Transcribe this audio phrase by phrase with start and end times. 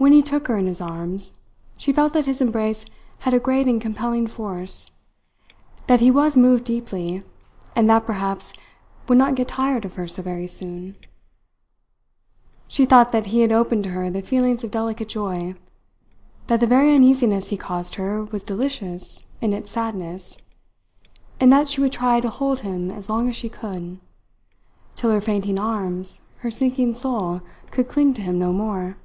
[0.00, 1.40] When he took her in his arms,
[1.76, 2.84] she felt that his embrace
[3.18, 4.92] had a great and compelling force,
[5.88, 7.24] that he was moved deeply,
[7.74, 8.60] and that perhaps he
[9.08, 10.94] would not get tired of her so very soon.
[12.68, 15.56] She thought that he had opened to her the feelings of delicate joy,
[16.46, 20.38] that the very uneasiness he caused her was delicious in its sadness,
[21.40, 23.98] and that she would try to hold him as long as she could
[24.94, 27.40] till her fainting arms, her sinking soul,
[27.72, 28.96] could cling to him no more.